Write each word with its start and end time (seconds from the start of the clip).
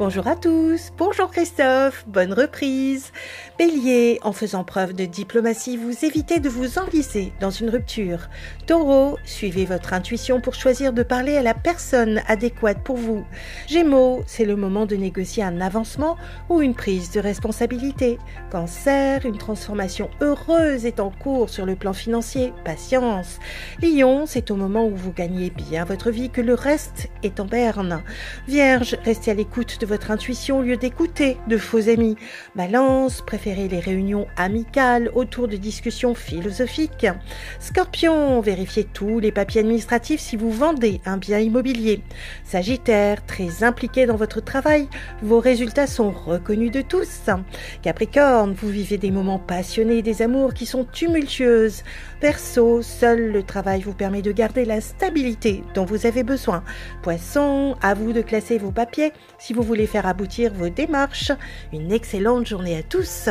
Bonjour 0.00 0.26
à 0.28 0.34
tous, 0.34 0.92
bonjour 0.96 1.30
Christophe, 1.30 2.06
bonne 2.08 2.32
reprise. 2.32 3.12
Bélier, 3.58 4.18
en 4.22 4.32
faisant 4.32 4.64
preuve 4.64 4.94
de 4.94 5.04
diplomatie, 5.04 5.76
vous 5.76 6.06
évitez 6.06 6.40
de 6.40 6.48
vous 6.48 6.78
enliser 6.78 7.34
dans 7.38 7.50
une 7.50 7.68
rupture. 7.68 8.30
Taureau, 8.66 9.18
suivez 9.26 9.66
votre 9.66 9.92
intuition 9.92 10.40
pour 10.40 10.54
choisir 10.54 10.94
de 10.94 11.02
parler 11.02 11.36
à 11.36 11.42
la 11.42 11.52
personne 11.52 12.22
adéquate 12.28 12.82
pour 12.82 12.96
vous. 12.96 13.26
Gémeaux, 13.68 14.22
c'est 14.26 14.46
le 14.46 14.56
moment 14.56 14.86
de 14.86 14.96
négocier 14.96 15.42
un 15.42 15.60
avancement 15.60 16.16
ou 16.48 16.62
une 16.62 16.74
prise 16.74 17.10
de 17.10 17.20
responsabilité. 17.20 18.18
Cancer, 18.50 19.26
une 19.26 19.36
transformation 19.36 20.08
heureuse 20.22 20.86
est 20.86 21.00
en 21.00 21.10
cours 21.10 21.50
sur 21.50 21.66
le 21.66 21.76
plan 21.76 21.92
financier. 21.92 22.54
Patience. 22.64 23.38
Lion, 23.82 24.24
c'est 24.24 24.50
au 24.50 24.56
moment 24.56 24.86
où 24.86 24.96
vous 24.96 25.12
gagnez 25.12 25.50
bien 25.50 25.84
votre 25.84 26.10
vie 26.10 26.30
que 26.30 26.40
le 26.40 26.54
reste 26.54 27.10
est 27.22 27.38
en 27.38 27.44
berne. 27.44 28.02
Vierge, 28.48 28.96
restez 29.04 29.32
à 29.32 29.34
l'écoute 29.34 29.78
de 29.78 29.89
votre 29.90 30.12
intuition 30.12 30.60
au 30.60 30.62
lieu 30.62 30.76
d'écouter 30.76 31.36
de 31.48 31.58
faux 31.58 31.88
amis. 31.88 32.16
Balance, 32.54 33.22
préférez 33.26 33.66
les 33.66 33.80
réunions 33.80 34.28
amicales 34.36 35.10
autour 35.14 35.48
de 35.48 35.56
discussions 35.56 36.14
philosophiques. 36.14 37.08
Scorpion, 37.58 38.40
vérifiez 38.40 38.84
tous 38.84 39.18
les 39.18 39.32
papiers 39.32 39.62
administratifs 39.62 40.20
si 40.20 40.36
vous 40.36 40.52
vendez 40.52 41.00
un 41.06 41.16
bien 41.16 41.40
immobilier. 41.40 42.02
Sagittaire, 42.44 43.26
très 43.26 43.64
impliqué 43.64 44.06
dans 44.06 44.14
votre 44.14 44.40
travail, 44.40 44.88
vos 45.22 45.40
résultats 45.40 45.88
sont 45.88 46.12
reconnus 46.12 46.70
de 46.70 46.82
tous. 46.82 47.28
Capricorne, 47.82 48.52
vous 48.52 48.68
vivez 48.68 48.96
des 48.96 49.10
moments 49.10 49.40
passionnés, 49.40 50.02
des 50.02 50.22
amours 50.22 50.54
qui 50.54 50.66
sont 50.66 50.84
tumultueuses. 50.84 51.82
Verseau, 52.22 52.80
seul 52.80 53.32
le 53.32 53.42
travail 53.42 53.80
vous 53.80 53.94
permet 53.94 54.22
de 54.22 54.30
garder 54.30 54.64
la 54.64 54.80
stabilité 54.80 55.64
dont 55.74 55.84
vous 55.84 56.06
avez 56.06 56.22
besoin. 56.22 56.62
Poisson, 57.02 57.74
à 57.82 57.94
vous 57.94 58.12
de 58.12 58.22
classer 58.22 58.56
vos 58.56 58.70
papiers 58.70 59.12
si 59.38 59.52
vous 59.52 59.64
faire 59.86 60.06
aboutir 60.06 60.52
vos 60.52 60.68
démarches. 60.68 61.32
Une 61.72 61.92
excellente 61.92 62.46
journée 62.46 62.76
à 62.76 62.82
tous. 62.82 63.28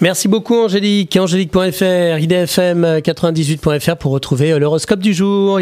Merci 0.00 0.28
beaucoup 0.28 0.54
Angélique. 0.54 1.14
Angélique.fr, 1.16 2.18
idfm98.fr 2.18 3.96
pour 3.96 4.12
retrouver 4.12 4.58
l'horoscope 4.58 5.00
du 5.00 5.12
jour. 5.12 5.58